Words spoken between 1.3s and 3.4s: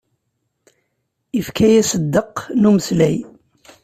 Ifka-yas ddeq n umeslay.